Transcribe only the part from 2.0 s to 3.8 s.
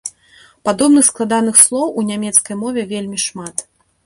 у нямецкай мове вельмі шмат.